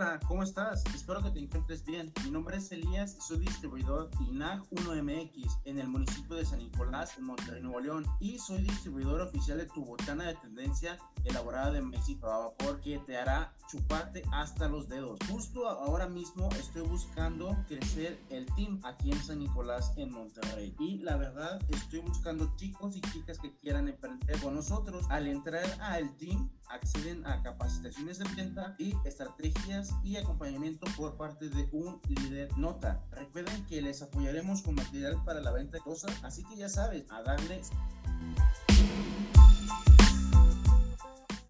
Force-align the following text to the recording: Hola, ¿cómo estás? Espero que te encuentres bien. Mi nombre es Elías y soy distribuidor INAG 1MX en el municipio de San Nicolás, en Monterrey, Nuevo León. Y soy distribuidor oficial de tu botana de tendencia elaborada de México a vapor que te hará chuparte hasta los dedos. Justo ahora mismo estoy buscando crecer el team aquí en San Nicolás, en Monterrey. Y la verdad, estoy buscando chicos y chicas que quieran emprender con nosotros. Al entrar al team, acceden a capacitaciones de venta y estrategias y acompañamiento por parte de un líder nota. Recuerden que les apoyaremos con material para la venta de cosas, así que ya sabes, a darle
Hola, 0.00 0.20
¿cómo 0.28 0.44
estás? 0.44 0.84
Espero 0.94 1.20
que 1.24 1.30
te 1.32 1.40
encuentres 1.40 1.84
bien. 1.84 2.12
Mi 2.22 2.30
nombre 2.30 2.56
es 2.56 2.70
Elías 2.70 3.16
y 3.18 3.20
soy 3.20 3.38
distribuidor 3.38 4.08
INAG 4.20 4.62
1MX 4.70 5.58
en 5.64 5.80
el 5.80 5.88
municipio 5.88 6.36
de 6.36 6.44
San 6.44 6.60
Nicolás, 6.60 7.18
en 7.18 7.24
Monterrey, 7.24 7.60
Nuevo 7.60 7.80
León. 7.80 8.06
Y 8.20 8.38
soy 8.38 8.62
distribuidor 8.62 9.22
oficial 9.22 9.58
de 9.58 9.66
tu 9.66 9.84
botana 9.84 10.28
de 10.28 10.36
tendencia 10.36 10.98
elaborada 11.24 11.72
de 11.72 11.82
México 11.82 12.28
a 12.28 12.38
vapor 12.38 12.80
que 12.80 13.00
te 13.00 13.16
hará 13.16 13.52
chuparte 13.68 14.22
hasta 14.30 14.68
los 14.68 14.88
dedos. 14.88 15.18
Justo 15.28 15.66
ahora 15.68 16.08
mismo 16.08 16.48
estoy 16.52 16.82
buscando 16.82 17.56
crecer 17.66 18.20
el 18.30 18.46
team 18.54 18.78
aquí 18.84 19.10
en 19.10 19.20
San 19.20 19.40
Nicolás, 19.40 19.94
en 19.96 20.12
Monterrey. 20.12 20.76
Y 20.78 20.98
la 20.98 21.16
verdad, 21.16 21.60
estoy 21.70 22.02
buscando 22.02 22.54
chicos 22.54 22.96
y 22.96 23.00
chicas 23.00 23.40
que 23.40 23.52
quieran 23.58 23.88
emprender 23.88 24.40
con 24.40 24.54
nosotros. 24.54 25.06
Al 25.10 25.26
entrar 25.26 25.66
al 25.80 26.16
team, 26.18 26.48
acceden 26.70 27.26
a 27.26 27.42
capacitaciones 27.42 28.18
de 28.18 28.24
venta 28.36 28.74
y 28.78 28.94
estrategias 29.04 29.90
y 30.02 30.16
acompañamiento 30.16 30.86
por 30.96 31.16
parte 31.16 31.48
de 31.48 31.68
un 31.72 32.00
líder 32.08 32.56
nota. 32.58 33.02
Recuerden 33.10 33.64
que 33.66 33.82
les 33.82 34.02
apoyaremos 34.02 34.62
con 34.62 34.74
material 34.74 35.22
para 35.24 35.40
la 35.40 35.50
venta 35.50 35.78
de 35.78 35.82
cosas, 35.82 36.12
así 36.22 36.44
que 36.44 36.56
ya 36.56 36.68
sabes, 36.68 37.04
a 37.10 37.22
darle 37.22 37.62